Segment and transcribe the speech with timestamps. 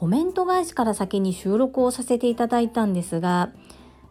[0.00, 3.50] コメント返しから先に収録をさせていただいたんですが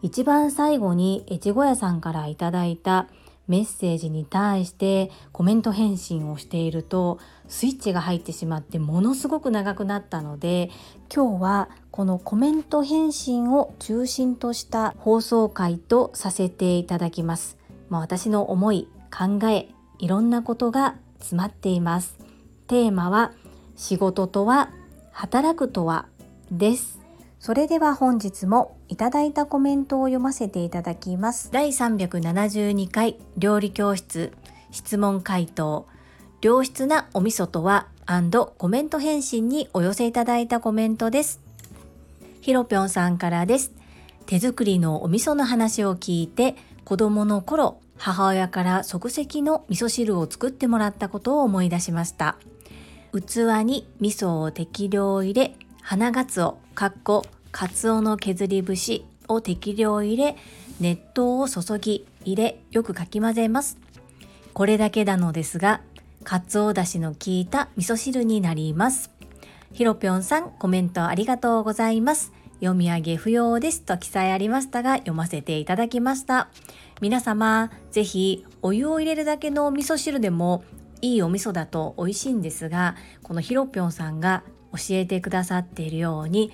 [0.03, 3.07] 一番最後に越後屋さんからいただいた
[3.47, 7.17] メッセージに対してコメント返信をしていると
[7.47, 10.69] スイッチが入ってしまってものすごく長くなったので
[11.11, 17.57] 今日はこのコメント返信を中心とした放送回とさせていただきます。
[17.89, 22.19] まあ、私の思い考えいろんなことが詰まっています。
[22.67, 23.31] テーマは
[23.75, 24.69] 仕事とは
[25.19, 26.05] 働くとは？
[26.49, 26.97] です。
[27.41, 31.51] それでは本日もいただいたコメントを読ませていただきます。
[31.51, 34.31] 第372回料理教室。
[34.71, 35.87] 質問回答。
[36.41, 37.89] 良質なお味噌とは？
[38.57, 41.41] コメント返信にお寄せいただいたコメントです。
[42.39, 43.73] ひろぴょんさんからです。
[44.25, 52.37] 手作りのお味噌の話を聞いて子供の頃母親から即席の味噌汁を作ってもらったことを思い出しました。
[53.11, 60.35] 器に味噌を適量入れ花がつおかっこかつおの削り節を適量入れ
[60.79, 63.77] 熱湯を注ぎ入れよくかき混ぜます。
[64.53, 65.81] これだけなのですが
[66.23, 69.09] かつおだしの効いた味噌汁になります。
[69.73, 72.31] ひろぴょんさんコメントありがとうございます。
[72.59, 76.49] 読み上げ不要ですと記載ありましたが読ませていただきました。
[77.01, 80.63] 皆様ぜひお湯を入れるだけの味噌汁でも
[81.01, 86.51] いいお味噌だと美味しいんですがこのひろぴょんさんが教えてくださっているように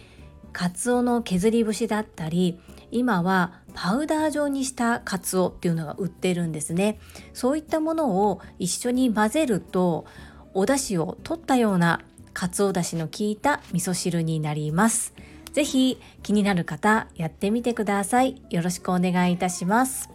[0.54, 2.60] カツオの削り節だったり
[2.92, 6.98] 今はパウダー状にしたカツオっていうのが売ってるんですね。
[7.34, 10.06] そういったものを一緒に混ぜると
[10.54, 12.02] お出汁を取ったような
[12.34, 15.14] カツオだしの効いた味噌汁になります。
[15.52, 18.42] ぜひ気になる方やってみてください。
[18.50, 20.15] よろしくお願いいたします。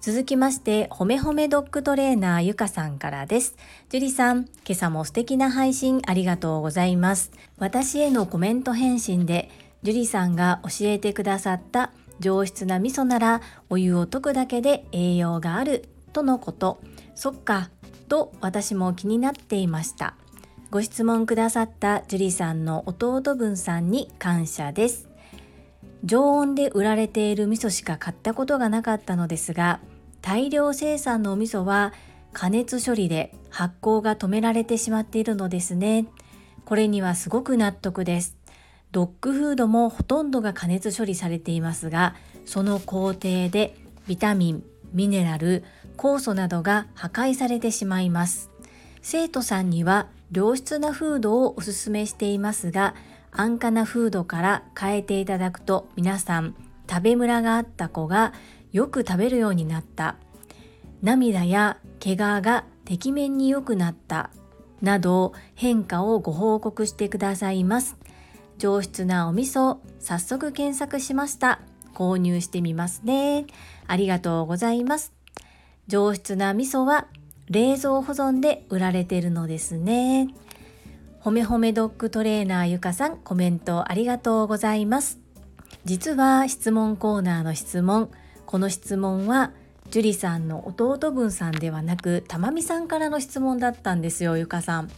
[0.00, 3.56] 続きまして、ほめほめドッグトレーナーゆかさんからです。
[3.88, 7.32] 樹里さん、今朝も素敵な配信ありがとうございます。
[7.58, 9.50] 私へのコメント返信で、
[9.82, 16.78] 樹里さんが教えてくださった上質な味噌ならお湯を溶くだけで栄養があるとのこと。
[17.16, 17.68] そっか、
[18.08, 20.14] と私も気になっていました。
[20.70, 25.08] ご質問くださった樹里さんの弟分さんに感謝です。
[26.04, 29.80] 常温で売られている味噌しか買ったことがなかったのですが
[30.20, 31.92] 大量生産のお味噌は
[32.32, 36.06] 加熱処理で発酵が止められてしまっているのですね。
[36.64, 38.36] これにはすごく納得です。
[38.92, 42.14] ドッグフードもほとんどが加熱処理されていますが
[42.46, 43.76] その工程で
[44.06, 45.62] ビタミンミネラル
[45.98, 48.50] 酵素などが破壊されてしまいます。
[49.02, 52.94] 生徒さんには良質なフードをおすすめしていますが
[53.30, 56.54] 安価なフードから変えていただくと皆さん
[56.88, 58.32] 食べムラがあった子が
[58.72, 60.16] よく食べるようになった。
[61.02, 64.30] 涙や怪我がてきめんに良くなった。
[64.82, 67.96] など変化をご報告してくださいます。
[68.58, 71.60] 上質なお味噌早速検索しました。
[71.94, 73.46] 購入してみますね。
[73.86, 75.12] ありがとうございます。
[75.86, 77.06] 上質な味噌は
[77.48, 80.28] 冷蔵保存で売られてるのですね。
[81.20, 85.18] ほめほめドッグトレーナーゆかさんコメントありがとうございます。
[85.84, 88.10] 実は質問コーナーの質問
[88.48, 89.52] この質問は
[89.90, 94.90] 樹里さんの弟分さんではなくたまみさんからの質問だったんですよゆかさん。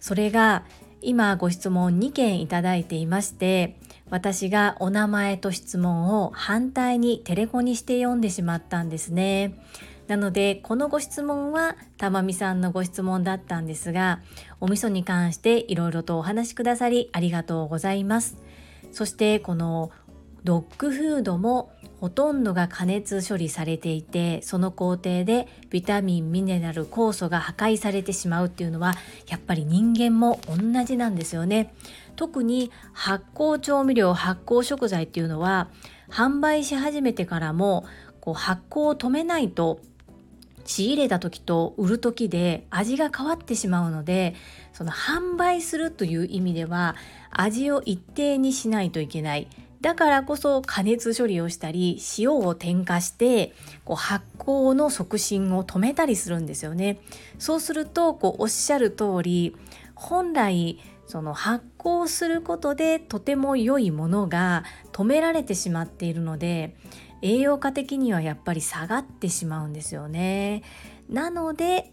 [0.00, 0.62] それが
[1.02, 3.76] 今ご質問2件いただいていまして
[4.10, 9.58] 私がお名前と質問を反対にテレコにして読んでしまったんですね。
[10.06, 14.20] なのでこのご質問はたまみさんのご質問だったんですが
[14.60, 18.36] お味噌に関していろいろとお話しくださりありがとうございます。
[18.92, 19.90] そしてこの
[20.44, 21.73] ドッグフードも
[22.04, 28.92] ほとんどが加熱処理されていてその工程でビタミンミネラル酵素が破壊されてしまうっていうのは
[29.26, 31.72] やっぱり人間も同じなんですよね。
[32.14, 35.70] 特に発酵調味料発酵食材っていうのは
[36.10, 37.86] 販売し始めてからも
[38.20, 39.80] こう発酵を止めないと
[40.66, 44.34] 仕入れた時と売る時で味が変わってしまうので
[44.74, 46.96] その販売するという意味では
[47.30, 49.48] 味を一定にしないといけない。
[49.84, 53.52] だからこそ加熱処理をしたり塩を添加して
[53.84, 57.00] こう発酵の促進を止めたりするんですよね
[57.38, 59.54] そうするとこうおっしゃる通り
[59.94, 66.74] 本来その発酵することでとても良いものが止められてしまっているので
[67.20, 70.62] 栄養価的にはやっぱり下がってしまうんですよね。
[71.10, 71.92] なので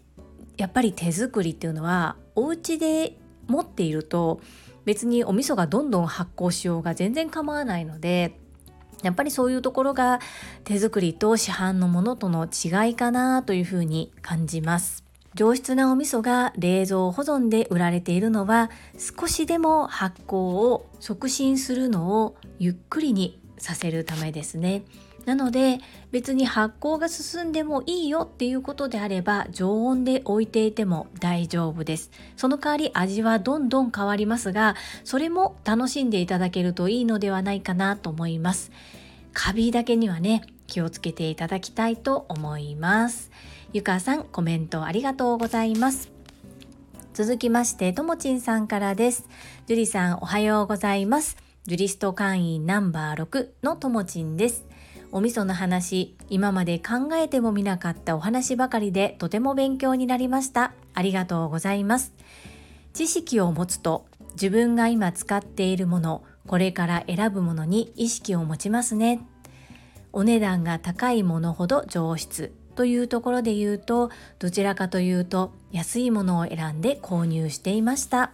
[0.56, 3.18] やっぱり手作りっていうのはお家で
[3.48, 4.40] 持っていると
[4.84, 8.36] 別にお味噌がどんどん発酵しようが全然構わないので
[9.02, 10.20] やっぱりそういうところが
[10.64, 15.04] 手作りと市販のものとの違いかなというふうに感じます。
[15.34, 24.82] 上質なお味噌が冷蔵保存で売られているのは少しでも発酵を促進するのをゆっくりにさせるためですね。
[25.24, 25.78] なので
[26.10, 32.10] 別に発酵が進んでもいいよっていうことであれば常温で置いていても大丈夫です。
[32.36, 34.74] その代わり味はどんどん変わりますが
[35.04, 38.72] それも楽しんでいただけるといいのではないかなと思います。
[39.32, 43.30] カビだけにはね気をつけていただきたいと思います。
[43.72, 46.10] ゆかさんコメントありがとうございます。
[47.14, 49.28] 続きましてともちんさんからです。
[49.66, 51.36] 樹里さんおはようございます。
[51.64, 54.66] ジュリスト会員ナンバー6のともちんです。
[55.12, 60.72] お味噌の話今まで考えてもみなかったお話ばかりでとても勉強になりました。
[60.94, 62.14] ありがとうございます。
[62.94, 69.20] 知識を持つと自分が今使っているものこれから選ぶものに意識を持ちますね。
[70.14, 78.32] お値段が高いものほど上質というところで言うとどちらかというと安いものを選んで購入していました。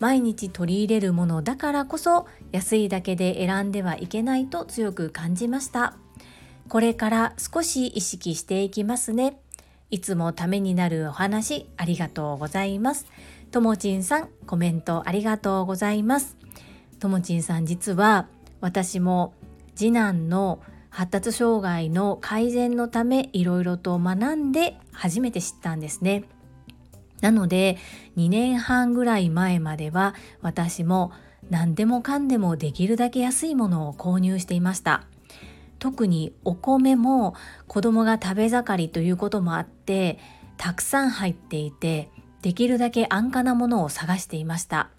[0.00, 5.96] 毎日取り入れるものだからこそ安いだけで選んではいけないと強く感じました。
[6.68, 9.40] これから少し意識していきますね。
[9.90, 13.06] いつもためになるお話ありがとうございます。
[13.50, 16.36] ともちんさんコメントありがとうございます。
[17.00, 18.28] ともちんさん実は
[18.60, 19.32] 私も
[19.74, 20.60] 次男の
[20.90, 26.24] 発達障害の改善のためいろいろと学んで初めて知ったんですね。
[27.20, 27.78] なので
[28.16, 31.12] 2年半ぐらい前までは私も
[31.50, 35.04] 何でもかんでもできるだけ安いものを購入していました。
[35.78, 37.34] 特にお米も
[37.68, 40.18] 子供が食べ盛りということもあって
[40.56, 42.10] たくさん入っていて
[42.42, 44.90] できるだけ安価なものを探していました。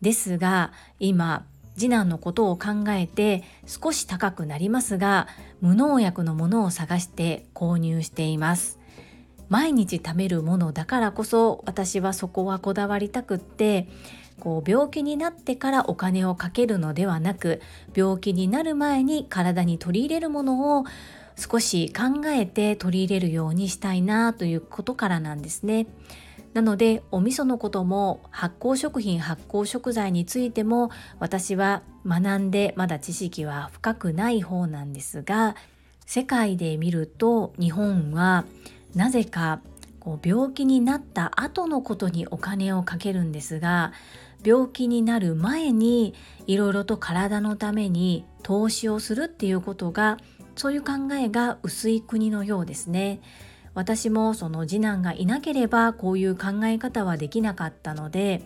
[0.00, 1.44] ですが今
[1.76, 5.26] 次男のことを考えて少し高くなりますが
[5.60, 8.81] 無農薬のものを探して購入しています。
[9.52, 13.86] 毎日食べるものだからこそ私はそこはこだわりたくって
[14.40, 17.60] こう病気になってからお金をかけるのではなく
[17.94, 20.84] 病気になる前に体に取り入れるものを
[21.36, 25.86] 少し考えて取り入れるようにしたいなということからなんですね。
[26.54, 35.56] なのでお味噌のことも発酵食品発酵食材についても私は学んでまだ知識は深くない方なんですが
[36.06, 38.44] 世界で見ると日本は
[38.94, 39.60] なぜか
[40.00, 43.92] こう病気になった後のことにお金をかけるんですが
[44.44, 46.14] 病気になる前に
[46.46, 50.18] いろいろと体のために投資をするっていうことが
[50.56, 53.20] そういう考えが薄い国のようですね。
[53.74, 58.42] 私もその次男がいなければこういう考え方はできなかったので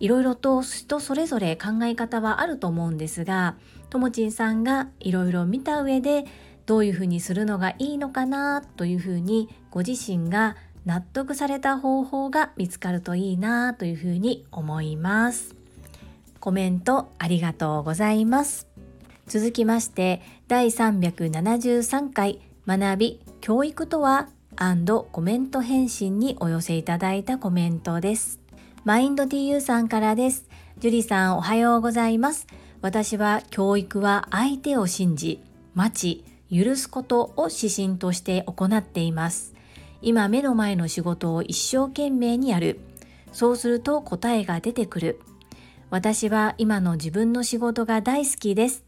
[0.00, 3.54] いろいろと人それぞれ考え方はあると思うんですが
[3.90, 6.24] ともちんさんがいろいろ見た上で
[6.68, 10.54] どういうふうにするのがいいのかなというふうにご自身が
[10.84, 15.56] 納得された方法が見つかるといいなというふうに思います。
[16.40, 18.68] コメントありがとうございます。
[19.26, 24.28] 続きまして第373回学び教育とは？
[25.10, 28.40] コメント返信にお寄せいただいたコメントです。
[28.84, 30.46] マインド TU さんからです。
[30.80, 32.46] ジュリさんおはようございます。
[32.82, 35.42] 私は教育は相手を信じ
[35.74, 39.54] 待ち許すことを指針として行っています。
[40.00, 42.80] 今目の前の仕事を一生懸命にやる。
[43.32, 45.20] そうすると答えが出てくる。
[45.90, 48.84] 私は今の自分の仕事が大好きです。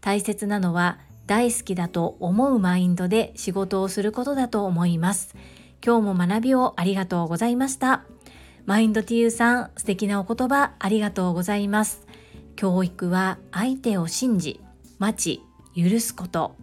[0.00, 5.34] 大切なのは大好きだと思うマインドで仕事をすることだと思います。
[5.84, 8.04] 今日も学びをありがとうございました。
[8.66, 12.06] マインド TU さん、素敵なお言葉ありがとうございます。
[12.56, 14.60] 教育は相手を信じ、
[14.98, 15.42] 待
[15.74, 16.56] ち、許すこと。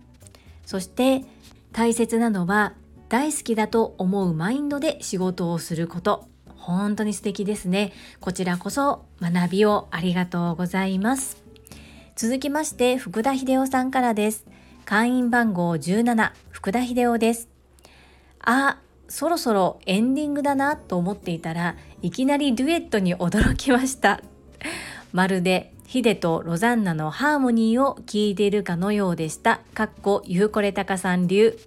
[0.66, 1.24] そして
[1.72, 2.74] 大切なのは
[3.10, 6.28] 大好きだと思うマインドで仕事をすること。
[6.56, 7.92] 本当に素敵ですね。
[8.20, 11.44] こちらこそ学びをありがとうございます。
[12.16, 14.46] 続きまして福田秀夫さんからです。
[14.86, 17.50] 会員番号17福田秀夫です。
[18.40, 24.22] あそろそろエンディングだなと思っていたらいきなりデュエットに驚きました。
[25.12, 29.60] まるでヒデとロザンナのハーモニーを聴いているかのようでした。
[29.74, 31.60] かっこゆうこれたかさん流。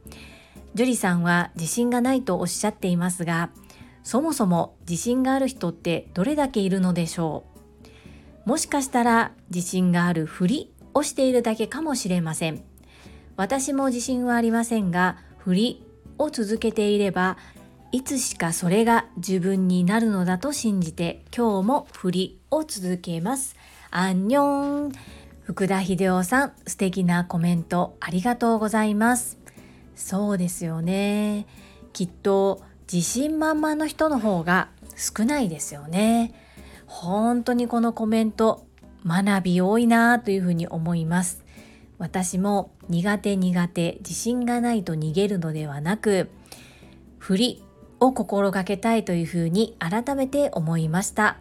[0.72, 3.50] ジュリさんは自信がないとおっしゃっていますが、
[4.02, 7.44] そもそも自信がある人ってどれだけいるのでしょ
[8.46, 8.48] う？
[8.48, 12.64] もしかしたら自信があるふりをしているだけかもしれません
[13.36, 17.36] 私も自信はありませんが振りを続けていれば
[17.92, 23.54] いつしかそれが自分になるのだと信じて今日も振りを続けます
[23.96, 24.92] アンニョン
[25.44, 29.38] 福田秀夫さん素敵なコメントありがとうございます。
[29.94, 31.46] そうですよね。
[31.92, 32.60] きっと
[32.92, 36.34] 自信満々の人の方が少ないですよね。
[36.86, 38.66] 本当にこのコメント
[39.06, 41.44] 学び多いなというふうに思います。
[41.98, 46.30] 私も苦手苦手自信がないと逃げるのではなく
[47.18, 47.64] 振り
[48.00, 51.38] を心がけたいというふうに改めて思いました。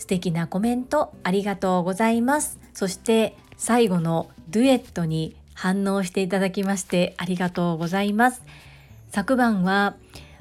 [0.00, 2.58] 素敵なコメントありがとうございます。
[2.72, 8.42] そして最後のデュエットに反応していただきましてありがとうございます。
[9.10, 9.96] 昨晩は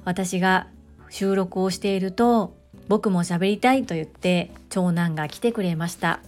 [0.06, 0.68] 私が
[1.10, 2.56] 収録をしていると
[2.88, 6.22] 僕も喋りたいと言って長男が来てくれました。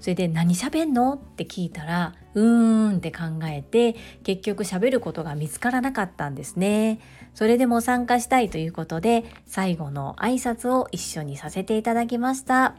[0.00, 6.98] それで何喋んのって聞いたらうーんって考えて結局喋ることが見つからなかったんですね。
[7.34, 12.74] それでも参加したいということで最後の挨拶を一緒にさせていただきました。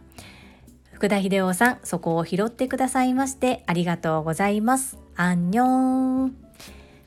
[0.92, 4.98] 福田秀夫さんそこを拾ってくださいましてありがとうございます。
[5.16, 6.36] アンニョン。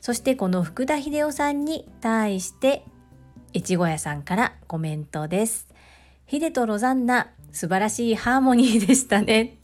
[0.01, 2.85] そしてこの福田秀夫さんに対して
[3.55, 5.67] 越後屋さんからコメントです。
[6.25, 9.57] ヒデとロザンナ素晴らしいハーモニーでしたね。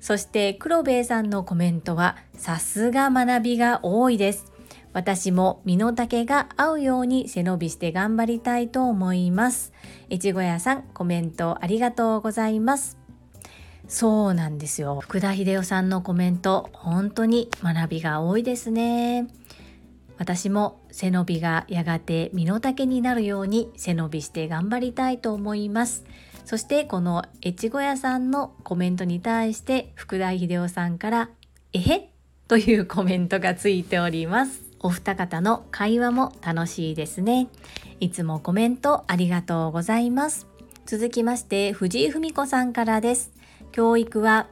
[0.00, 4.52] そして黒兵衛さんのコメントはさすが学びが多いです。
[4.92, 9.72] 私も身の丈が合うように背伸びして頑張りたいと思います。
[10.10, 12.98] 越後屋さんコメントありがとうございます。
[13.86, 15.00] そうなんですよ。
[15.00, 19.28] 福田秀夫さんのコメント本当に学びが多いですね。
[20.18, 26.04] 私も背伸びがやがて身の丈になるように背伸びして頑張りたいと思います。
[26.44, 31.30] そしてこの越後屋さんのコメントに対して福田秀夫さんから
[31.72, 32.12] 「えへ?」
[32.48, 34.67] というコメントがついております。
[34.80, 37.48] お二方の会話も楽しいですね
[38.00, 40.46] いつもコメントありがとうございます
[40.86, 43.32] 続きまして藤井文子さんからです
[43.72, 44.48] 教育は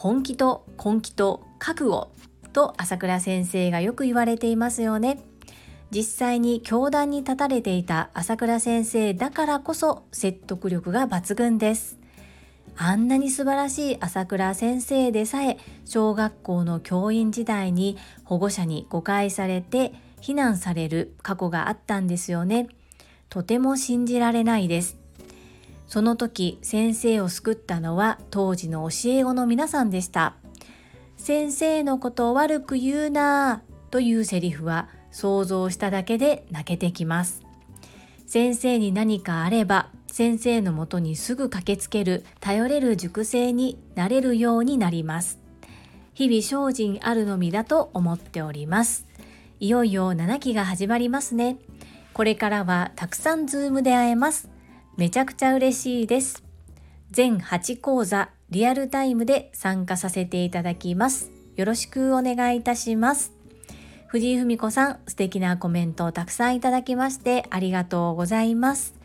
[0.00, 2.10] 本気と根気と覚悟
[2.54, 5.20] と朝倉先生がよく言われていますよね。
[5.90, 11.99] 実際に教壇に立たれていた朝倉先生だからこそ説得力が抜群です。
[12.82, 22.68] あんなに素晴らしい朝倉先生でさえ小学校の教員時代に保護者に誤解されて非難される過去があったんですよね。
[23.28, 24.96] とても信じられないです。
[25.88, 30.36] その時先生を救ったのは当時の教え子の皆さんでした
[31.16, 37.42] 先生のことを悪く言うなぁというセリフは想像しただけで泣けてきます
[38.24, 45.38] 先生に何かあれば先生のもとにすぐ駆けつける頼れる塾生になれるようになります
[46.14, 49.06] 日々精進あるのみだと思っております
[49.58, 51.58] いよいよ7期が始まりますね
[52.12, 54.50] これからはたくさんズームで会えます
[55.00, 56.44] めちゃくちゃ嬉しいです。
[57.10, 61.30] 全8講座リアルタイムで参加させていただきます。
[61.56, 63.32] よろしくお願いいたします。
[64.08, 68.99] 藤井文子さん、素敵なコメントをたくさんいただきましてありがとうございます。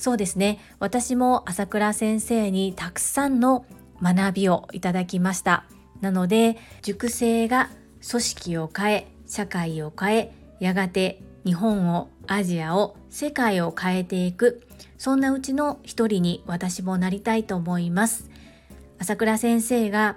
[0.00, 3.66] そうですね、私も朝倉先生にたくさんの
[4.02, 5.66] 学びをいただきました。
[6.00, 7.68] なので、塾生が
[8.10, 14.62] 組織を変え、社会を変え、やがて日本を、アジアを、世界を変えていく、
[14.96, 18.30] そんなうちの一人に私もなりたいと思います。
[18.98, 20.16] 朝倉先生が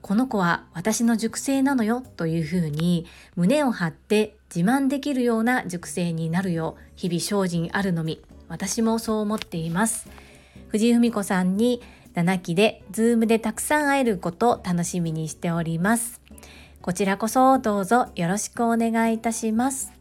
[0.00, 8.20] この子は私の塾生なのよというふうに胸を張って自慢できるような塾生になるよう日々精進あるのみ
[8.54, 10.08] 私もそう思っています
[10.68, 11.82] 藤井文子さんに
[12.14, 16.20] 7期でズームでたくさん会えることを楽しみにしております
[16.80, 19.92] こちらこそどうぞよろしくお願いいたします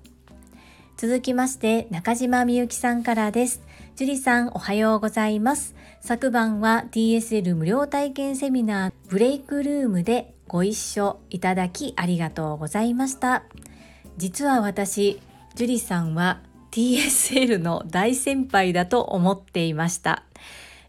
[0.97, 3.63] 続きまして中島みゆきさんからです
[3.95, 5.75] 樹里さんおはようございます。
[6.01, 13.43] 昨晩は TSL 無料体験セミナーブレイクルームでご一緒いただきありがとうございました。
[14.17, 15.21] 実は私、
[15.53, 16.41] 樹里さんは
[16.73, 20.23] TSL の大先輩だと思っていました。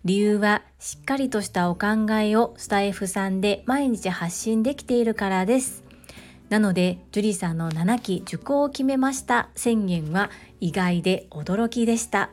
[0.04, 5.84] 理由はしっかりとしたお考えをスタイフさんで毎日発信できているからです。
[6.48, 12.30] なので、樹里さんの7期受講を決めました宣言は意外で驚きでした。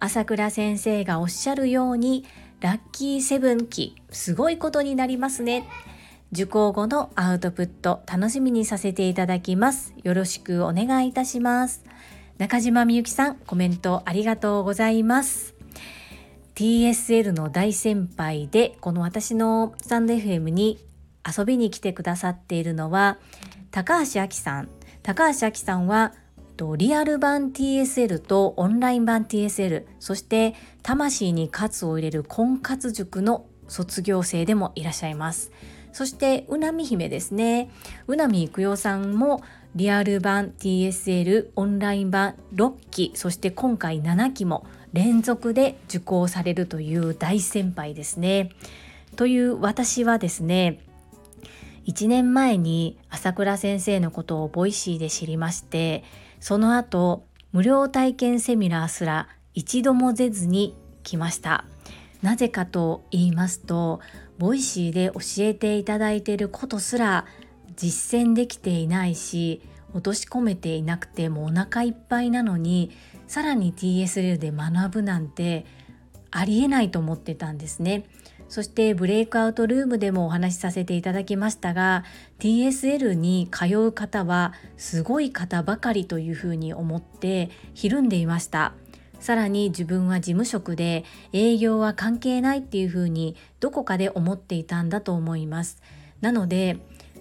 [0.00, 2.24] 朝倉先生がおっしゃるように
[2.60, 5.68] ラッキーセブン期すごいことになりますね
[6.32, 11.84] 受講後のアウトプット楽しみにさせていただきますよろしくお願いいたします
[12.38, 15.56] 中島みゆきさんコメントありがとうございます。
[16.54, 20.78] TSL の大先輩でこの私のスタンド FM に
[21.26, 23.18] 遊びに来てくださっているのは
[23.72, 24.68] 高橋明さん。
[25.02, 26.14] 高橋明さんは
[26.76, 30.54] リアル版 TSL とオンライン版 TSL そして
[30.84, 35.50] 魂に活を入れる婚活塾の卒業生でもいらっしゃいます。
[35.92, 37.70] そしてうなみ姫ですね。
[38.06, 39.42] うなみいくよさんも
[39.74, 48.50] リアル版 TSL オンライン版6期そして今回7期も連続で受講されるという大先輩ですね。
[49.16, 50.80] という私はですね
[51.86, 56.04] 1年前に朝倉先生のことを Voicy で知りまして
[56.40, 61.64] その後無料体験セミナーすら一度も出ずに来ました。
[62.22, 64.00] なぜかと言いますと
[64.38, 67.26] Voicy で教えていただいていることすら
[67.78, 69.62] 実践できていないし
[69.94, 72.90] 落とし込めていなくてもお腹いっぱいなのに
[73.26, 75.64] さらに TSL で学ぶなんて
[76.30, 78.04] ありえないと思ってたんですね。
[78.48, 82.04] そしてブレイクアウトルームでもお話しさせていただきましたが
[82.38, 88.72] TSL に通う方はすごい方ばかりというふうに思ってひるんでいました
[89.20, 91.04] さらに自分は事務職で
[91.34, 95.82] 営業は関係ないっていうふうにどこかで思っていたんだと思います
[96.22, 96.78] なので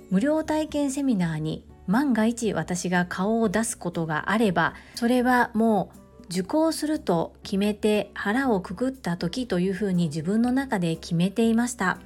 [0.10, 12.00] 無料体験セミナーに万が一私が顔を出すことがあればそれはもう受講すると決めて腹をくくった時というふうに自分の中で決めていました。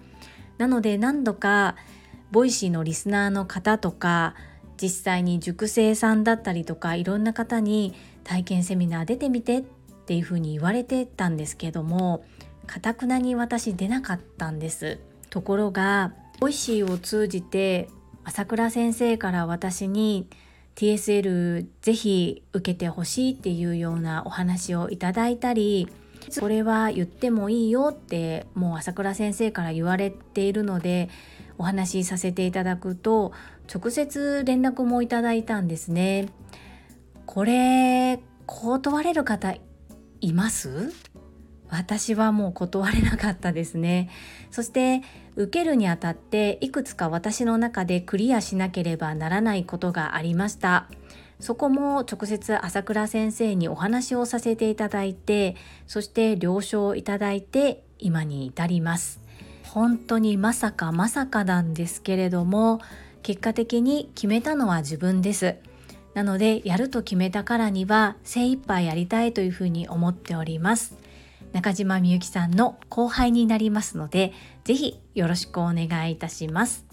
[0.59, 1.75] なので何度か
[2.31, 4.35] Voicy のリスナーの方とか
[4.79, 9.61] 実際に塾生さんだったりとかいろんな方に体験セミナー出てみてっ
[10.05, 12.23] ていうふうに言われてたんですけども
[12.67, 14.99] かたくなに私出なかったんです。
[15.31, 17.87] ところが Voicy を通じて
[18.23, 20.27] 朝倉先生から私に
[20.73, 25.87] TSL ぜひ受けてほしいっていうようなお話をいただいたり
[26.39, 31.09] これは言ってもいいよってもう朝倉先生から言われているので
[31.59, 33.33] お話しさせていただくと
[33.71, 36.29] 直接連絡もいただいたんですね。
[37.27, 39.53] これ断れる方
[40.21, 40.91] います？
[41.71, 44.09] 私はもう断れなかったですね。
[44.51, 45.01] そして
[45.35, 50.87] 受けるにあたっていくつか私の中でクリアしなければならないことがありました。
[51.39, 55.55] そこも直接朝倉先生にお話をさせていただいて
[55.87, 59.21] そして了承をいただいて今に至ります。
[59.63, 62.81] 本当にまさかまさかなんですけれども
[63.23, 65.55] 結果的に決めたのは自分です。
[66.13, 71.00] なのでやると決めたからには精一杯やりたいというふうに思っております。
[71.53, 74.33] 中島みゆきさんの後輩になりますので、
[74.63, 76.85] ぜひよろしくお願いいたします。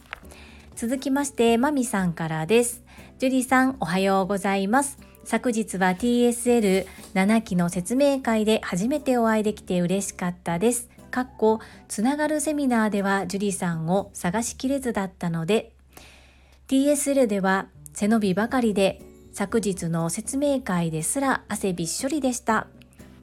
[0.74, 2.84] 続きまして、まみさんからです。
[3.18, 4.98] ジュリさん、おはようございます。
[5.24, 10.88] 昨日は TSL7 期の説明会で初めてお会いできて嬉しかったです。
[11.10, 15.72] かっこつながるセミナーではジュリさんを探しきれずだったので
[16.68, 19.00] TSL では背伸びばかりで
[19.32, 22.68] 昨日の説明会ですら汗びっしょりでした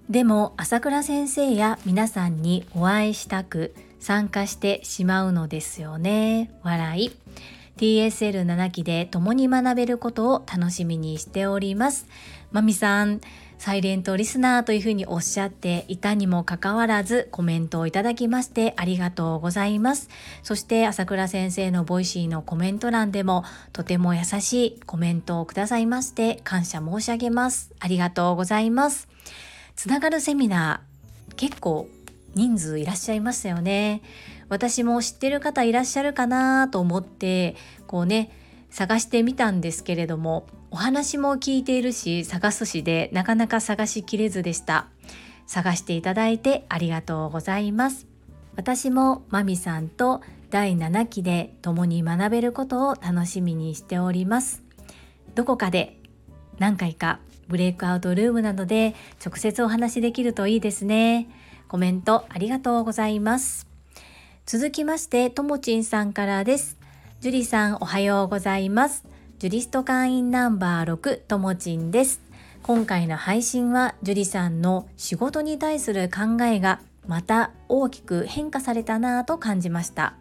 [0.09, 6.51] でも朝倉先生や皆さんにお会いしたく参加してしまうのですよね。
[6.63, 7.11] 笑い。
[7.77, 12.07] TSL7 期で共に学べることを楽しみにしております。
[12.51, 13.19] まみさん、
[13.57, 20.09] サイレントリスナーというふうにおっしゃっていたにもかかわらずコメントをいただきましてありがとうございます。
[20.43, 27.71] そして朝倉先生の Voicy のコメント欄でもとても優しいコメントをくださいまして感謝申し上げます。
[27.79, 29.07] ありがとうございます。
[29.75, 31.87] つながるセミナー結構
[32.33, 34.01] 人数いらっしゃいましたよね。
[34.49, 37.55] 私も知ってる方いらっしゃるかなと思って
[37.87, 38.31] こうね
[38.69, 44.87] 探してみたんですけれどもお話も聞いているし探すしでなかなか探しきれずでした。
[45.47, 48.07] 探していただいてありがとうございます。
[48.55, 54.63] 私もまみさんと第7期で共に学べることを楽しみにしております。
[55.35, 55.99] どこかで
[56.59, 61.27] 何回かブレイクアウトルームなどで直接お話しできるといいですね。
[61.67, 63.67] コメントありがとうございます。
[64.45, 66.77] 続きまして、ともちんさんからです。
[67.19, 69.05] ジュリさんおはようございます。
[69.39, 72.21] ジュリスト会員ナンバー6ともちんです。
[72.61, 80.15] 今回の配信はジュリさんの仕事に対する考えがまた大きく変化されたなぁと感じました。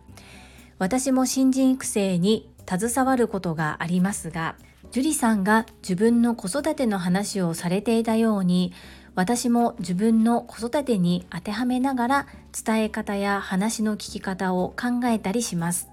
[0.78, 4.56] 私も新人育成に携わることがありますが、
[4.94, 8.72] 樹里さんが自分の子育ての話をされていたように
[9.16, 12.26] 私も自分の子育てに当てはめながら
[12.64, 15.88] 伝え方や話の聞き方を考えたりします。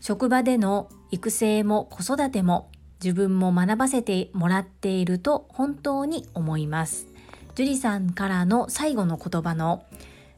[0.00, 2.68] 職場での育成も子育ても
[3.00, 7.06] 自分も学ばせてもらっていると本当に思います。
[7.54, 9.84] 樹里さんからの最後の言葉の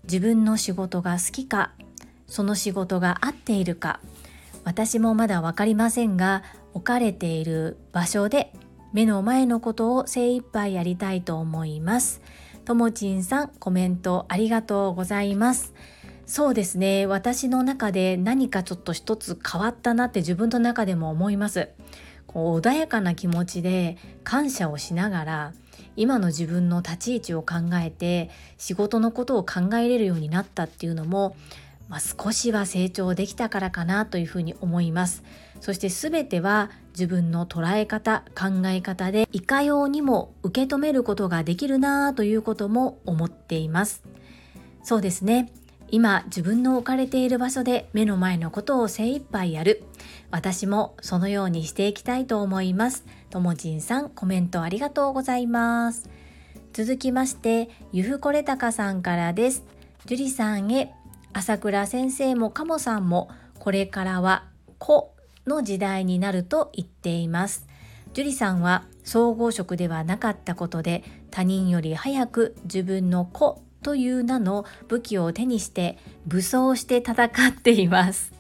[0.03, 1.73] 自分の仕事が好きか
[2.27, 4.01] その仕事が合っているか
[4.65, 6.43] 私もまだ分かりませんが
[6.79, 8.53] 置かれている場所で
[8.93, 12.23] 目の前のことを精一杯やりたいと思います。
[12.65, 15.75] ともちんさんコメントありがとうございます。
[16.25, 17.07] そうですね。
[17.07, 21.69] 私の中で何かちょっと一つ変わったなって自分の中でも思います。
[22.29, 25.53] こう穏やかな気持ちで感謝をしながら
[25.97, 31.35] 今の自分の立ち位置を考えて仕事のことを考えれるようになったっていうのも
[31.89, 35.25] まあ、少しは成長できたからかなというふうに思います。
[35.61, 44.03] そして全ては自分の捉え方考え方でいかようにも受け止めることができるなということも思っています。
[44.83, 45.53] そうですね。
[45.91, 49.83] 今自分の置かれている場所で目の前のことを精一杯やる。
[50.31, 53.05] 私もそのようにしていきたいと思います。
[53.31, 56.11] ともちんさんコメントありがとうございます。
[56.73, 59.65] 続きましてゆふこれたかさんからです。
[60.05, 60.93] 樹里さんへ。
[61.33, 64.45] 朝倉先生も鴨さんもこれからは
[64.79, 65.15] 子
[65.49, 67.67] の時代になると言っています。
[68.15, 78.33] 樹里さんは総合職ではなかったことで他人より早く自分の子という名の武器を手にして武装して戦っています。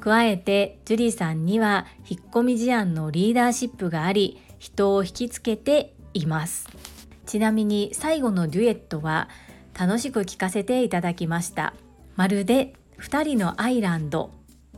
[0.00, 6.68] 加えて樹里さんには引っ込み思案のリーダーシップがあり人を引きつけています。
[7.26, 9.28] ちなみに最後のデュエットは
[9.78, 11.74] 楽しく聴かせていただきました。
[12.16, 14.30] まるで2人のアイランド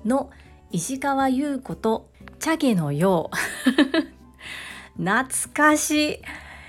[0.05, 0.31] の
[0.73, 2.09] 石川優子と
[2.39, 3.31] チャゲのよ
[4.97, 4.97] う。
[4.97, 6.19] 懐かしい。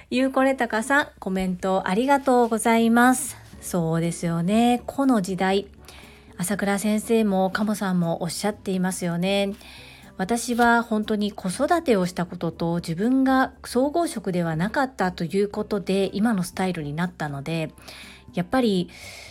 [0.09, 3.37] ゆうこれたかさんコメントありがとうございます。
[3.61, 4.83] そうですよね。
[4.87, 5.67] この時代。
[6.37, 9.53] 朝倉先生も鴨さんもおっしゃっていますよね。
[10.17, 17.71] 私は本当に子育てをしたことと自分が総合職ではなかったということで今のスタイルになったので
[18.33, 18.89] やっぱり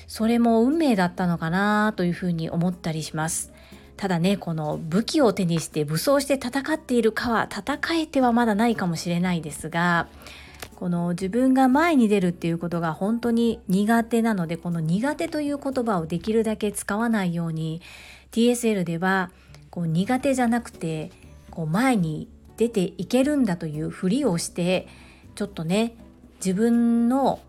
[0.09, 3.52] それも運命だったのかなというふうに思ったりします。
[3.97, 10.09] ただねこの武器を手にして武装して戦っているかは戦えてはまだないかもしれないですが
[10.77, 17.81] この自分が前に出るっていうことが本当に苦手なのでこの苦手という言葉をできるだけ使わないように
[18.33, 19.31] TSL では
[19.71, 21.11] こう苦手じゃなくて
[21.51, 24.89] こう前に出ていけるんだというふりをして
[25.35, 25.95] ちょっとね
[26.37, 27.41] 自分の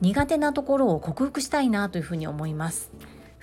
[0.00, 2.90] 苦手なところを克服したいなというふうに思います。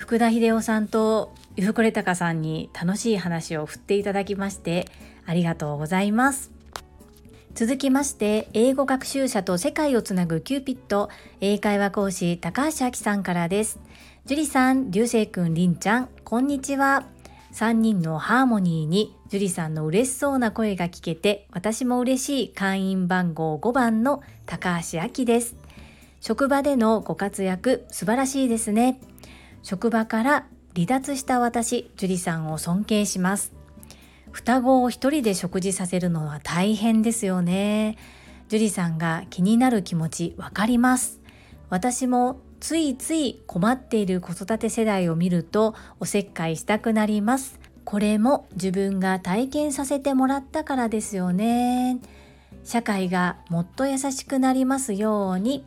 [0.10, 4.88] 福田秀夫さんとゆふこれたかさんに楽しい話を振っていただきまして
[5.28, 6.50] ありがとうございます。
[7.54, 13.80] 続きまして英語学習者と世界をつなぐキューピット英会話講師高橋明さんからです。
[14.26, 17.06] 樹里さん、流星くん、りんちゃん、こんにちは。
[17.54, 25.56] 3人のハーモニーに樹里さんの嬉しそうな声が聞けて私も嬉しい会員番号5番の高橋明です。
[26.20, 29.00] 職場でのご活躍素晴らしいですね。
[29.70, 33.54] 職場から離脱した私樹里さんを尊敬します。
[34.32, 37.96] 双子を一人で食事させるのは大変ですよね。
[38.48, 41.20] 樹里さんが気になる気持ちわかります。
[41.70, 47.60] 私もついつい困っている子育て世代を見るとおせっかいしたくなります。
[47.86, 52.00] これも自分が体験させてもらったからですよね。
[52.64, 55.64] 社会がもっと優しくなりますように。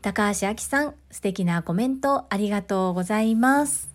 [0.00, 3.88] 高橋明さん素敵なコメントありがとうございます。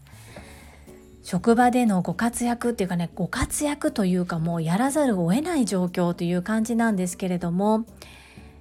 [1.23, 7.85] 職場でのご活躍っていうかねご活躍というかもうやらざるを得ない状況という感じなんですけれども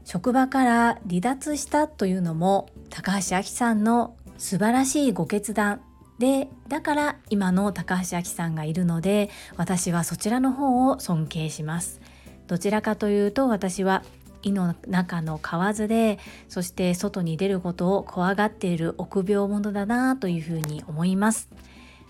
[0.04, 5.80] 職場から離脱したというのも高橋明さんの素晴らしいご決断
[6.20, 12.00] でだから今の高橋明さんがいるので私はそちらの方を尊敬します。
[12.46, 14.04] どちらかというと私は
[14.42, 21.48] 胃の中の蛙でそして外に出ることを怖がっている臆病者だなというふうに思います。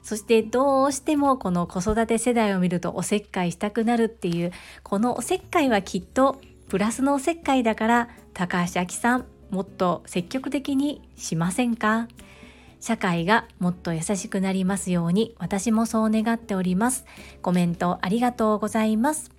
[0.02, 4.50] そしてどうしてもこの子育て世代を見るとおせっかいしたくなるっていう
[4.82, 12.08] このおせっかいはきっとプラスのおせっかいだから高橋明さんもっと積極的にしませんか？
[12.80, 17.04] 社会がもっと優しくなりますように私もそう願っております。
[17.40, 19.30] コメントありがとうございます。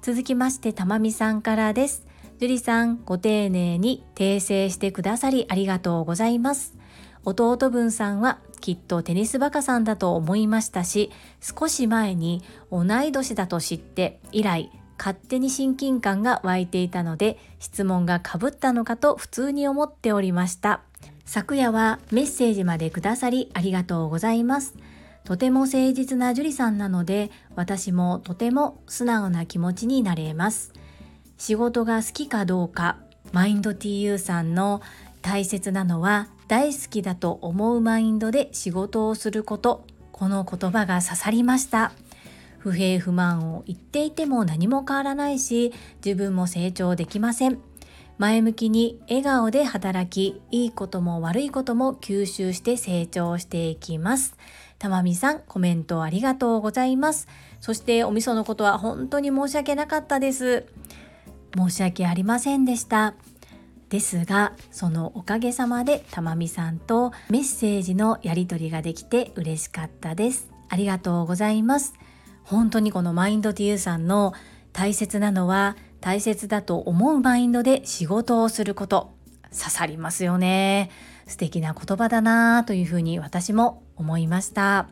[0.00, 2.06] 続きましてたまみさんからです。
[2.38, 6.76] 樹里さんご丁寧に訂正してくださりありがとうございます。
[7.24, 20.82] 弟分さんはきっとテニスバカさんだと思いましたし少し前に同い年だと知って以来勝手に親近感が湧いていたので質問がかぶったのかと普通に思っておりました。
[21.24, 24.76] 昨夜はメッセージまでくださりありがとうございます。
[25.24, 30.72] とても誠実な樹里さんなので私もとても素直な気持ちになれます。
[31.38, 32.98] 仕事が好きかどうか
[33.32, 34.82] マインド TU さんの
[35.22, 39.84] 大切なのは大好きだと思うマインドで仕事をすること。
[40.12, 41.92] この言葉が刺さりました。
[42.58, 45.72] 不平不満を言っていても何も変わらないし
[46.04, 47.60] 自分も成長できません。
[48.18, 54.36] 前向きに笑顔で働きいいことも悪いことも吸収して成長していきます。
[54.78, 57.28] たまみさんコメントありがとうございます。
[57.60, 60.66] そしてお味噌のことは本当に申し訳なかったです。
[61.56, 63.14] 申し訳ありませんでした。
[63.88, 70.50] ですがそのおかげさまでたまみさんとメッセージのやり取りができて嬉しかったです。
[70.68, 71.94] ありがとうございます。
[72.44, 74.34] 本当にこのマインド TU さんの
[74.72, 79.14] 大切なのは大切だと思うマインドで仕事をすること。
[79.50, 80.90] 刺さりますよね。
[81.26, 84.88] 素敵な言葉だなというふうに私も思いました。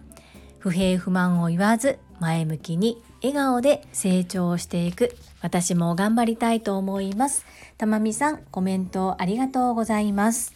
[0.58, 5.16] 不平不満を言わず前向きに笑顔で成長していく。
[5.42, 7.44] 私も頑張りたいと思います。
[7.76, 10.54] たまみさんコメントありがとうございます。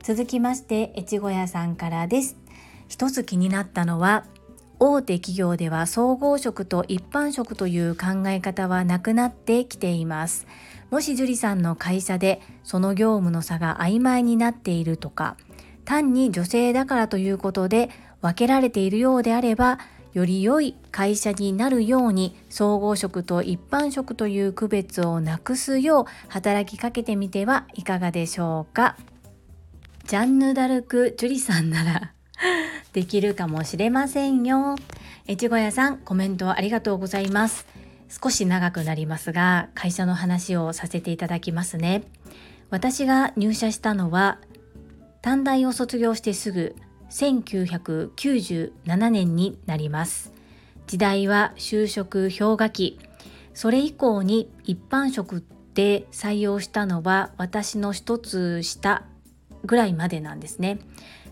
[0.00, 2.36] 続きまして越後屋さんからです。
[2.86, 4.26] 一つ気になったのは
[4.78, 10.46] 大手企業では総合職と一般職という考え方はなくなってきています。
[10.92, 15.36] もし樹里さんの会社でその業務の差が曖昧になっているとか
[15.84, 19.80] 単に女性だからということで分けられているようであれば
[20.14, 28.96] より良い会社になるように総合職と一般職という区別をなくすよう働きかけてみてはいかがでしょうか？
[30.06, 32.12] ジャンヌ・ダルク・ジュリさんなら
[32.92, 34.76] できるかもしれませんよ。
[35.28, 37.66] 越後屋さんコメントありがとうございます。
[38.08, 42.04] 少し長くなりますが会社の話をさせていただきますね。
[42.70, 44.38] 私が入社したのは
[45.22, 46.76] 短大を卒業してすぐ
[47.14, 50.32] 1997年になります。
[50.88, 52.98] 時代は就職氷河期。
[53.54, 59.04] それ以降に一般職で採用したのは私の一つ下
[59.64, 60.80] ぐらいまでなんですね。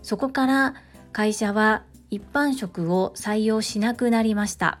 [0.01, 0.75] そこから
[1.11, 4.79] 会社は一般職を採用しなくなりました。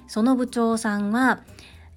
[0.07, 1.41] その部長さんは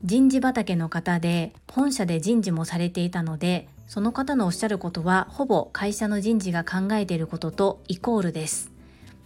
[0.04, 8.70] 人事畑の方で本社で人事もされていたのでその方のおっしゃることはほぼ会社の人事が考えていることとイコールです。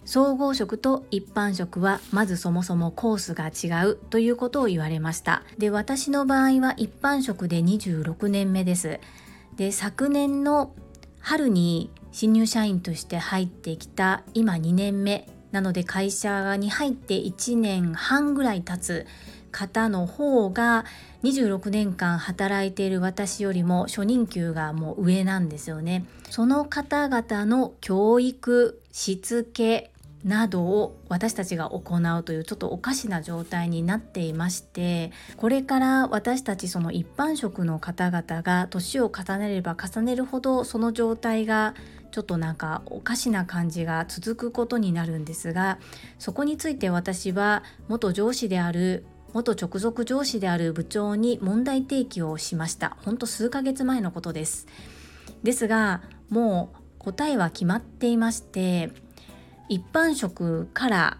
[0.05, 5.43] 総合職と一般職はまずそもそもコースが違うということを言われました。
[5.57, 8.99] で私の場合は一般職で26年目です。
[9.55, 10.73] で昨年の
[11.19, 19.05] 春に新入社員として入ってきた今2年目なので会社に入って1年半ぐらい経つ
[19.51, 20.83] 方の方が
[21.23, 26.05] 26年間働いている私よりも初任給がもう上なんですよね。
[26.31, 29.91] その方々の教育しつけ
[30.25, 41.75] などを私たちが行うというちょっとおかしな状態になっていましてこれから私たちその一般職の方々が年を重ねれば重ねるほどその状態が
[42.13, 45.79] ちょっとなんかおかしな感じが続くことになるんですが
[46.19, 52.97] そこについて私は元上司である元直属上司である部長に問題提起をしました。
[53.01, 54.67] ほんと数ヶ月前のことです。
[55.41, 58.91] ですがもう答えは決まっていまして
[59.67, 61.17] 一般職から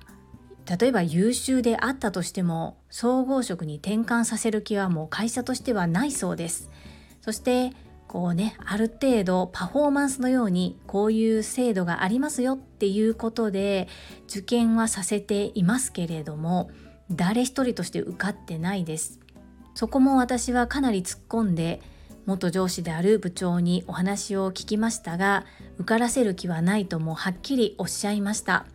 [0.79, 6.69] 例えば優秀であったとしても総合職に転換させる気はもう会社としてはないそうです。
[7.21, 7.73] そして
[8.13, 13.87] こうねある程度パフォーマンスのようにこういう制度がありますよっていうことで
[14.29, 16.69] 受験はさせていますけれども
[17.09, 19.19] 誰一人として受かってないです。
[19.73, 21.81] そこも私はかなり突っ込んで
[22.27, 25.45] 元上司である部長にお話を聞きましたが
[25.79, 28.67] 受からせる気はないともはっきりおっしゃいました。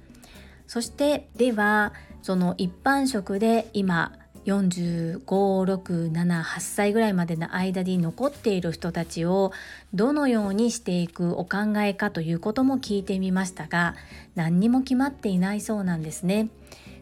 [0.66, 4.11] そしてではその一般職で今
[4.48, 9.52] 45678歳ぐらいまでの間に残っている人たちを
[9.92, 13.94] どのようにしていくお考えかということも聞いてみましたが
[14.34, 16.48] 何にも決まっていないそうなんですね。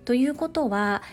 [0.04, 1.04] ということは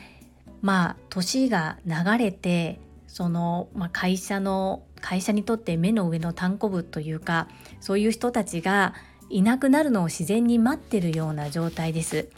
[0.62, 7.48] まあ年が流れてその、まあ、会社の会社にとって目の上の単行部というか
[7.80, 8.96] そういう人たちが
[9.30, 12.30] いなくなるのを自然に待ってるような状態です。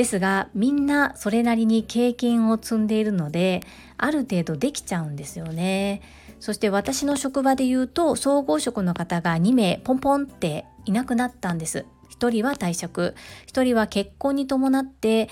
[0.00, 3.60] ですがみんなそれなりに経験を積んでいるので
[3.98, 6.00] ある程度できちゃうんですよね。
[6.40, 11.84] そして私の職場で言うと総合職の方が2名ポンポンっていなくなったんです。
[12.18, 13.14] 1人は退職。
[13.48, 15.28] 1人は結婚に伴って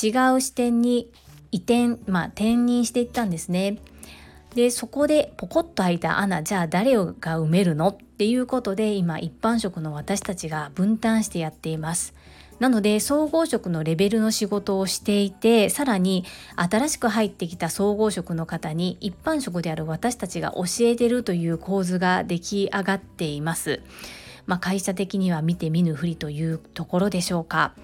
[0.00, 1.10] 違う視点に
[1.50, 3.78] 移転まあ転任していったんですね。
[4.54, 7.88] でそこでポコッと開いた穴じゃあ誰が埋めるの？
[7.88, 12.14] っていうことで今一般職の私たちが分担してやっています。
[12.58, 16.24] なので総合職のレベルの仕事をしていてさらに
[16.56, 23.82] 新しく入ってきた総合職の方に一般職である私たちが教えてるという構図が出来上がっています。
[24.46, 27.74] まあ、会社的には見て見ぬふりというところでしょうか。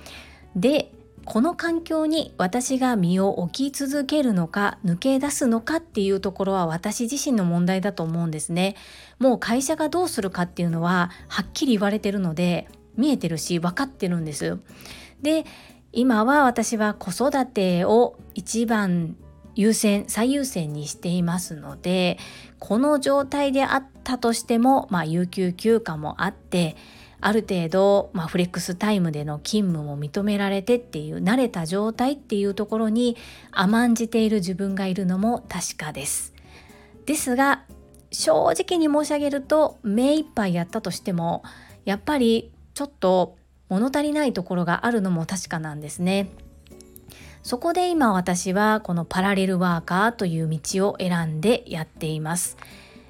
[0.56, 0.92] で
[1.24, 8.76] この環境に私が身を置き続けるのか抜け出すのかっていうところは私自身の問題だと思うんですね。
[9.18, 14.58] もう会社がどうするかっていうのははっきり言われてるので見えてるし分かってるんです。
[15.22, 15.46] で
[15.92, 19.16] 今は私は子育てを一番
[19.54, 22.18] 優先最優先にしていますので
[22.58, 26.76] この状態であったとしても、まあ、有給休暇もあって
[27.20, 33.16] ある程度、まあ、フレックスタイムでの勤務も認められてっていう慣れた状態っていうところに
[33.50, 36.34] 甘んじている自分がいるのも確かです。
[37.06, 37.62] ですが
[38.12, 41.42] 正直に申し上げると目いっぱいやったとしても
[41.84, 43.36] やっぱりちょっと
[43.68, 46.30] 物足りないところがあるのも確かなんですね。
[47.42, 52.56] そこで今私はこのパラレルワーカーという道を選んでやっています。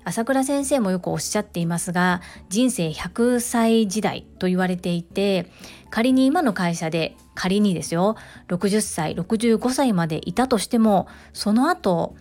[0.04, 5.50] 朝倉先生もよくおっしゃっていますが人生100歳時代と言われていて
[5.90, 8.16] 仮に今の会社で仮にですよ
[8.48, 12.16] 60歳65歳までいたとしてもその後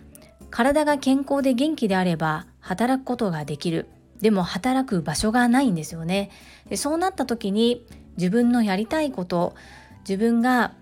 [0.50, 3.88] 体が健康で元気であれば働くことができる
[4.20, 6.30] でも働く場所がないんですよね。
[6.68, 7.84] でそうなった時に
[8.16, 9.54] 自分のやりたいこと
[10.00, 10.74] 自分が、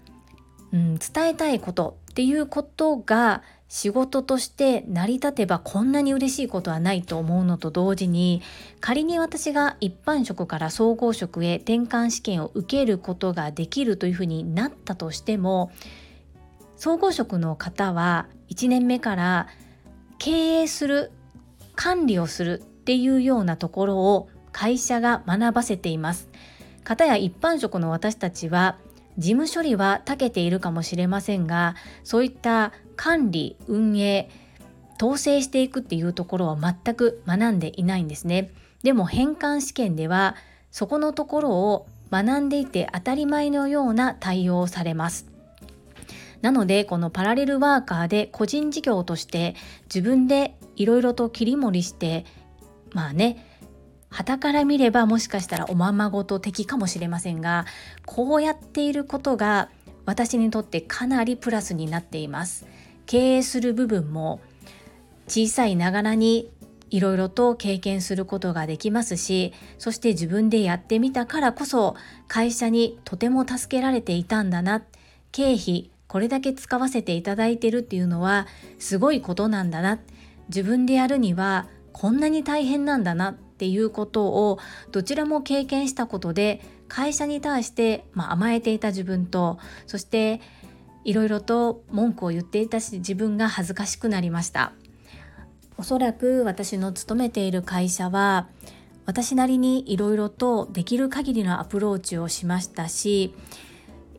[0.73, 8.41] うん、伝えたいことっていうことが仕事として成り立てばこんなに嬉しいことはないと思うのと同時に
[8.81, 15.73] 仮に私が一般職から総合職へ転換試験を受けることができるというふうになったとしても
[16.77, 19.49] 総合職の方は1年目から
[20.19, 21.11] 経営する
[21.75, 26.29] 管理をするっていうようなところを会社が学ばせています。
[26.85, 28.77] 方や一般職の私たちは
[29.19, 34.31] 事務処理は長けているかもしれませんがそういった管理運営
[35.03, 38.53] 統制していくっていうところは全く学んでいないんですね。
[38.85, 40.37] でも返還試験では
[40.71, 45.27] そこのところを学んでいて当たり前のような対応をされます。
[46.41, 49.57] なのでこのパラレルワーカーで個人事業として
[49.93, 52.25] 自分でいろいろと切り盛りして
[52.97, 53.45] まあね
[54.09, 57.67] 旗から見ればもしかしたらおままごと的かもしれませんが
[58.07, 59.69] こうやっていることが
[60.07, 62.67] 私にとってかなりプラスになっています。
[63.05, 64.41] 経営する部分も
[65.29, 66.51] 小さいながらに
[66.91, 71.97] いろいろと経験することができますしそして自分でやってみたからこそ
[72.29, 74.83] 会社にとても助けられていたんだな。
[75.33, 78.47] 経費これだけ使わせていただいてるっていうのは
[78.79, 79.99] すごいことなんだな。
[80.49, 81.67] 自分でやるには
[81.99, 84.59] こんなに大変なんだなっていうことを
[84.93, 90.43] どちらも経験したことで会社に対して、まあ、甘えていた自分とそして
[91.05, 94.75] いろいろと文句を言っていたし自分が恥ずかしくなりました。
[95.79, 98.49] おそらく私の勤めている会社は
[99.07, 103.35] 私なりにいろいろとできる限りのアプローチをしましたし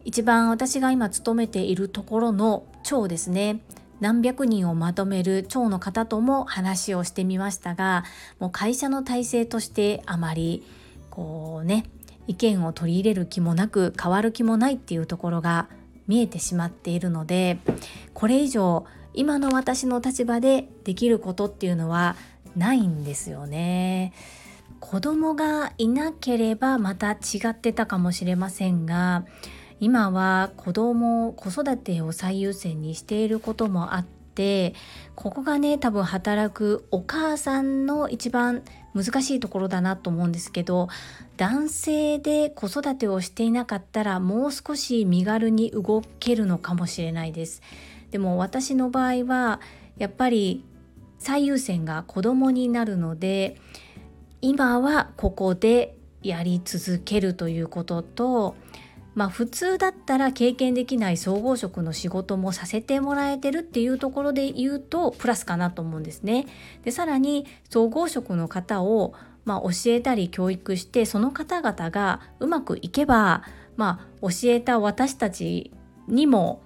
[0.04, 3.60] 一番私が今勤めているところの長ですね。
[4.00, 8.04] 何百人をまとめる長の方とも話をしてみましたが
[8.40, 10.64] もう会社の体制としてあまり
[11.10, 11.86] こうね
[12.28, 15.70] 意見を取り入れる気もなく変わる気もないっていうところが
[16.08, 17.60] 見えてしまっているので
[18.14, 22.16] これ以上今の私の立場でできることっていうのは
[22.56, 24.14] ないんですよね。
[24.80, 27.18] 子供がいなければまた違
[27.50, 29.26] ってたかもしれませんが
[29.80, 34.74] 今は子供子育てを最優先にしていることもあって
[35.16, 38.64] ここがね多分働くお母さんの一番
[38.94, 40.90] 難しいところだなと思うんですけど
[41.38, 47.62] 男性で子育てをしていなかったらもう少し身軽に動けるのかもしれないです。
[48.10, 49.60] でも私の場合は
[49.98, 50.64] やっぱり
[51.20, 53.58] 最優先が子供になるので
[54.42, 58.56] 今はここでやり続けるということと
[59.18, 66.46] まあ普通だったら経験できない総合職の仕事もさせてもらえてるっていうところで言うとプラスかなと思うんですね。
[66.84, 73.44] でさらに総合職の方をまあ、教えたり教育してその方々がうまくいけば、
[73.78, 75.72] まあ、教えた私たち
[76.10, 76.62] にも、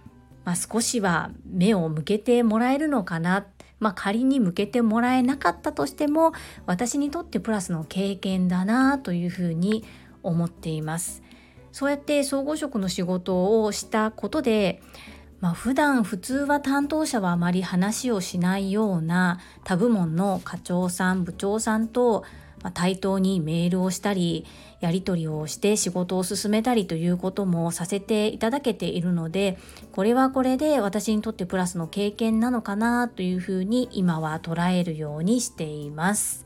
[0.46, 3.46] まあ、少しは目を向けてもらえるのかな
[3.80, 6.34] まあ、仮に向けてもらえなかったとしても
[6.66, 9.84] 私にとってプラスの経験だなというふうに
[10.24, 11.24] 思っています
[11.72, 14.82] そうやって総合職の仕事をしたことで
[15.42, 22.24] まあ、普段普通は担当者はあまり話をしないような他部門の課長さん部長さんと、
[22.76, 24.46] 対等にメールをしたり
[24.82, 29.58] やり取りをして仕事を進めたりということもさせていただけているので
[29.92, 36.46] これはこれで私にとってプラスの経験なのかなというふうに今は捉えるようにしています。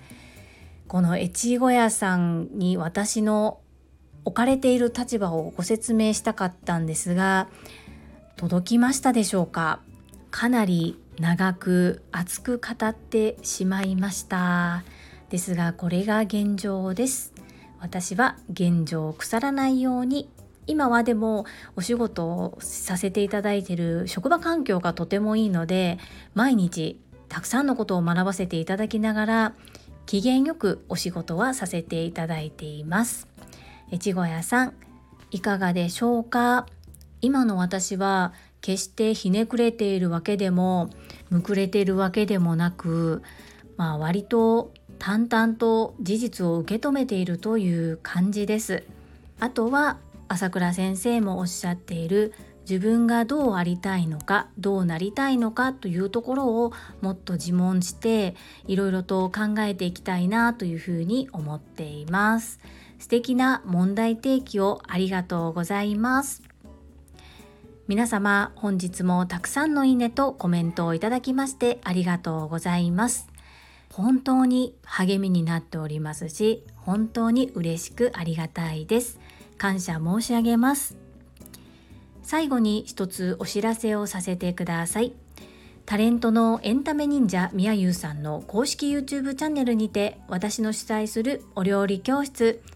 [0.88, 3.60] この越後屋さんに私の
[4.26, 7.48] 置かれている立場をご説明したかったんですが
[8.36, 9.80] 届きましたでしょうか？
[10.30, 14.84] かなり長く熱く語ってしまいました。
[15.30, 17.34] ですがこれが現状です。
[17.80, 20.30] 私は現状腐らないように
[20.68, 21.46] 今はでも
[21.76, 26.00] お仕事をさせていただいている職場環境がとてもいいので
[26.34, 27.00] 毎日
[27.30, 29.54] たくさんのことを学ばせていただきながら
[30.06, 33.28] 機嫌よくお仕事はさせていただいています。
[33.92, 34.74] 越後屋さん
[35.32, 36.66] いかがでしょうか？
[37.22, 40.90] 今の私は決してひねくれているわけでも
[41.30, 43.22] むくれているわけでもなく
[43.78, 48.84] まあ割と淡々と事実を受け止めているという感じです。
[49.40, 52.34] あとは朝倉先生もおっしゃっている
[52.68, 62.60] 自分がどうありたいのかどうなりたいのかというところをもっと自問していろいろと考えていきたいなというふうに思っています。
[63.00, 66.42] 素敵な問題提起をありがとうございます。
[67.88, 73.28] 皆様本日もたくさんのいいねとコメントをいただきましてありがとうございます。
[73.94, 79.20] 本当に励みになっておりますし本当に嬉しくありがたいです。
[79.58, 80.98] 感謝申し上げます。
[82.24, 85.14] 最後に一つお知らせをさせてください。
[85.86, 92.64] タレントのエンタメ忍者みやゆうさんの公式 YouTube チャンネルにて私の主催するお料理教室